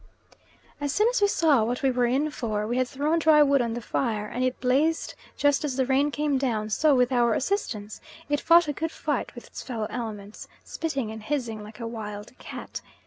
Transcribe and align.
As 0.81 0.91
soon 0.91 1.07
as 1.09 1.21
we 1.21 1.27
saw 1.27 1.63
what 1.63 1.83
we 1.83 1.91
were 1.91 2.07
in 2.07 2.31
for, 2.31 2.65
we 2.65 2.77
had 2.77 2.87
thrown 2.87 3.19
dry 3.19 3.43
wood 3.43 3.61
on 3.61 3.75
to 3.75 3.75
the 3.75 3.81
fire, 3.81 4.25
and 4.25 4.43
it 4.43 4.59
blazed 4.59 5.13
just 5.37 5.63
as 5.63 5.75
the 5.75 5.85
rain 5.85 6.09
came 6.09 6.39
down, 6.39 6.71
so 6.71 6.95
with 6.95 7.11
our 7.11 7.35
assistance 7.35 8.01
it 8.27 8.41
fought 8.41 8.67
a 8.67 8.73
good 8.73 8.91
fight 8.91 9.35
with 9.35 9.45
its 9.45 9.61
fellow 9.61 9.85
elements, 9.91 10.47
spitting 10.63 11.11
and 11.11 11.21
hissing 11.21 11.61
like 11.63 11.79
a 11.79 11.85
wild 11.85 12.35
cat. 12.39 12.81